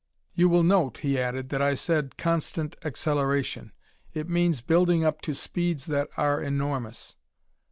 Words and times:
"You 0.33 0.49
will 0.49 0.63
note," 0.63 0.97
he 1.03 1.19
added, 1.19 1.49
"that 1.49 1.61
I 1.61 1.75
said 1.75 2.17
'constant 2.17 2.75
acceleration.' 2.83 3.71
It 4.15 4.27
means 4.27 4.59
building 4.61 5.03
up 5.05 5.21
to 5.21 5.35
speeds 5.35 5.85
that 5.85 6.09
are 6.17 6.41
enormous." 6.41 7.15